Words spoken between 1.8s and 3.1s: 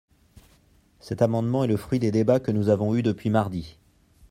des débats que nous avons eus